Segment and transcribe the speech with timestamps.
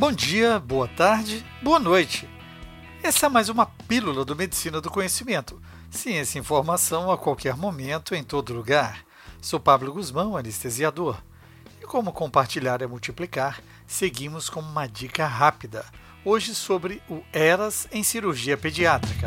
[0.00, 2.26] Bom dia, boa tarde, boa noite.
[3.02, 5.60] Essa é mais uma pílula do Medicina do Conhecimento.
[5.90, 9.04] Ciência e informação a qualquer momento, em todo lugar.
[9.42, 11.22] Sou Pablo Guzmão, anestesiador.
[11.82, 15.84] E como compartilhar é multiplicar, seguimos com uma dica rápida.
[16.24, 19.26] Hoje sobre o ERAS em cirurgia pediátrica.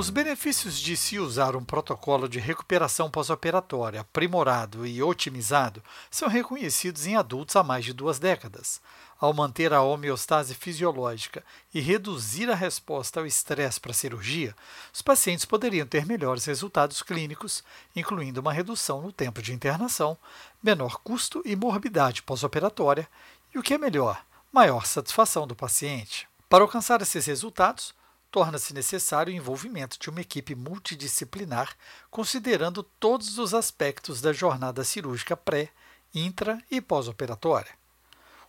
[0.00, 7.06] Os benefícios de se usar um protocolo de recuperação pós-operatória aprimorado e otimizado são reconhecidos
[7.06, 8.80] em adultos há mais de duas décadas.
[9.20, 11.44] Ao manter a homeostase fisiológica
[11.74, 14.56] e reduzir a resposta ao estresse para a cirurgia,
[14.90, 17.62] os pacientes poderiam ter melhores resultados clínicos,
[17.94, 20.16] incluindo uma redução no tempo de internação,
[20.62, 23.06] menor custo e morbidade pós-operatória
[23.54, 26.26] e, o que é melhor, maior satisfação do paciente.
[26.48, 27.92] Para alcançar esses resultados,
[28.30, 31.76] torna-se necessário o envolvimento de uma equipe multidisciplinar,
[32.10, 35.70] considerando todos os aspectos da jornada cirúrgica pré,
[36.14, 37.78] intra e pós-operatória.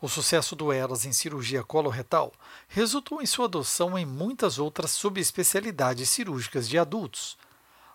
[0.00, 2.32] O sucesso do ERAS em cirurgia coloretal
[2.68, 7.36] resultou em sua adoção em muitas outras subespecialidades cirúrgicas de adultos.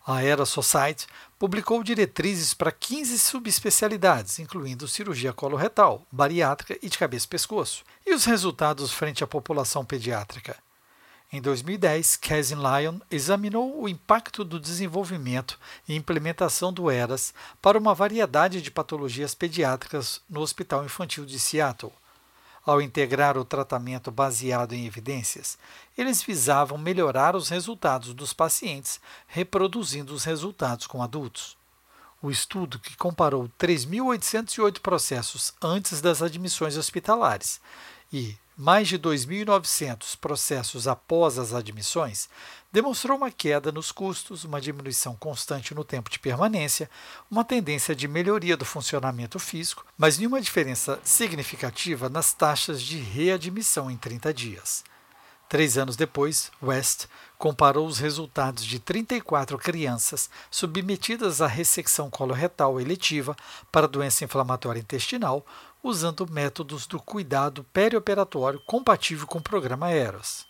[0.06, 1.06] A ERA Society
[1.38, 8.14] publicou diretrizes para 15 subespecialidades, incluindo cirurgia coloretal, bariátrica e de cabeça e pescoço, e
[8.16, 10.58] os resultados frente à população pediátrica.
[11.34, 17.96] Em 2010, Casin Lyon examinou o impacto do desenvolvimento e implementação do ERAS para uma
[17.96, 21.94] variedade de patologias pediátricas no Hospital Infantil de Seattle.
[22.66, 25.58] Ao integrar o tratamento baseado em evidências,
[25.98, 31.56] eles visavam melhorar os resultados dos pacientes, reproduzindo os resultados com adultos.
[32.22, 37.62] O estudo, que comparou 3.808 processos antes das admissões hospitalares
[38.12, 42.30] e mais de 2.900 processos após as admissões,
[42.72, 46.90] demonstrou uma queda nos custos, uma diminuição constante no tempo de permanência,
[47.30, 53.90] uma tendência de melhoria do funcionamento físico, mas nenhuma diferença significativa nas taxas de readmissão
[53.90, 54.84] em 30 dias.
[55.52, 57.08] Três anos depois, West
[57.38, 63.36] comparou os resultados de 34 crianças submetidas à ressecção coloretal eletiva
[63.70, 65.46] para doença inflamatória intestinal
[65.84, 70.46] usando métodos do cuidado perioperatório compatível com o programa EROS.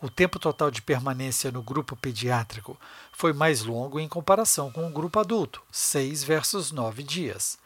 [0.00, 2.78] O tempo total de permanência no grupo pediátrico
[3.12, 7.58] foi mais longo em comparação com o grupo adulto, 6 versus 9 dias.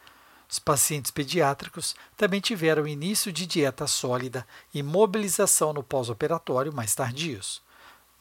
[0.49, 7.61] Os pacientes pediátricos também tiveram início de dieta sólida e mobilização no pós-operatório mais tardios.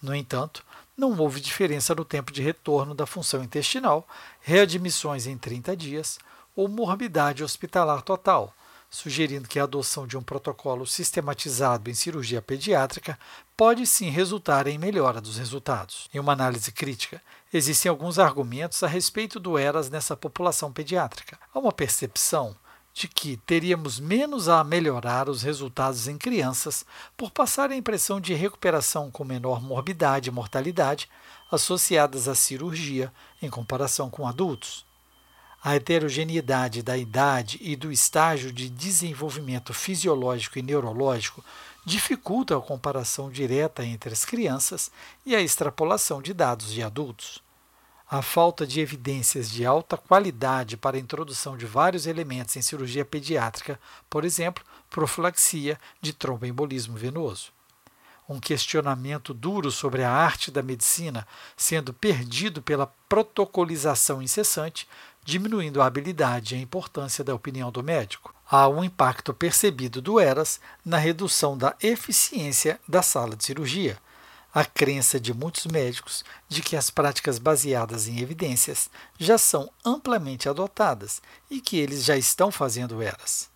[0.01, 0.65] No entanto,
[0.97, 4.07] não houve diferença no tempo de retorno da função intestinal,
[4.41, 6.19] readmissões em 30 dias
[6.55, 8.55] ou morbidade hospitalar total,
[8.93, 13.19] sugerindo que a adoção de um protocolo sistematizado em cirurgia pediátrica
[13.57, 16.11] pode sim resultar em melhora dos resultados.
[16.13, 17.21] Em uma análise crítica,
[17.51, 21.39] existem alguns argumentos a respeito do ERAS nessa população pediátrica.
[21.55, 22.55] Há uma percepção
[22.93, 26.85] de que teríamos menos a melhorar os resultados em crianças
[27.17, 31.09] por passar a impressão de recuperação com menor morbidade e mortalidade
[31.51, 33.11] associadas à cirurgia
[33.41, 34.85] em comparação com adultos.
[35.65, 41.45] A heterogeneidade da idade e do estágio de desenvolvimento fisiológico e neurológico
[41.85, 44.91] dificulta a comparação direta entre as crianças
[45.25, 47.41] e a extrapolação de dados de adultos.
[48.11, 53.05] A falta de evidências de alta qualidade para a introdução de vários elementos em cirurgia
[53.05, 53.79] pediátrica,
[54.11, 57.53] por exemplo, profilaxia de tromboembolismo venoso
[58.29, 64.89] um questionamento duro sobre a arte da medicina sendo perdido pela protocolização incessante,
[65.25, 68.35] diminuindo a habilidade e a importância da opinião do médico.
[68.51, 73.99] Há um impacto percebido do ERAS na redução da eficiência da sala de cirurgia.
[74.55, 80.49] A crença de muitos médicos de que as práticas baseadas em evidências já são amplamente
[80.49, 83.49] adotadas e que eles já estão fazendo ERAS.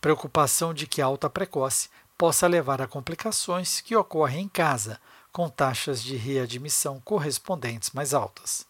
[0.00, 5.00] Preocupação de que a alta precoce possa levar a complicações que ocorrem em casa,
[5.32, 8.69] com taxas de readmissão correspondentes mais altas.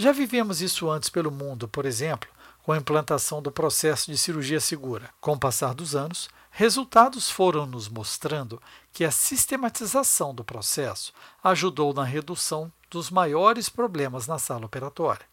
[0.00, 2.30] Já vivemos isso antes pelo mundo, por exemplo,
[2.62, 5.10] com a implantação do processo de cirurgia segura.
[5.20, 8.62] Com o passar dos anos, resultados foram nos mostrando
[8.92, 11.12] que a sistematização do processo
[11.42, 15.26] ajudou na redução dos maiores problemas na sala operatória.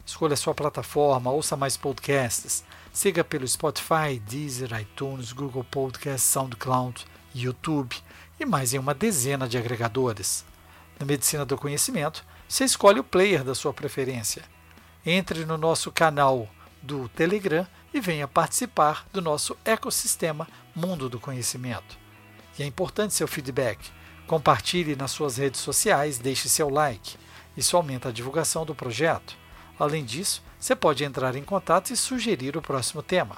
[0.03, 2.65] Escolha sua plataforma, ouça mais podcasts.
[2.91, 7.95] Siga pelo Spotify, Deezer, iTunes, Google Podcasts, SoundCloud, YouTube
[8.39, 10.45] e mais em uma dezena de agregadores.
[11.00, 14.44] Na Medicina do Conhecimento, você escolhe o player da sua preferência.
[15.06, 16.48] Entre no nosso canal
[16.81, 21.98] do Telegram e venha participar do nosso ecossistema Mundo do Conhecimento.
[22.57, 23.89] E é importante seu feedback.
[24.28, 27.18] Compartilhe nas suas redes sociais, deixe seu like.
[27.56, 29.36] Isso aumenta a divulgação do projeto.
[29.80, 33.38] Além disso, você pode entrar em contato e sugerir o próximo tema.